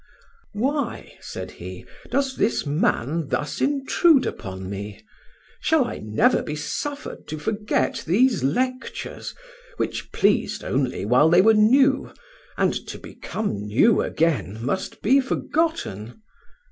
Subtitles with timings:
[0.55, 5.01] "Why," said he, "does this man thus intrude upon me?
[5.59, 9.35] Shall I never be suffered to forget these lectures,
[9.77, 12.11] which pleased only while they were new,
[12.57, 16.19] and to become new again must be forgotten?"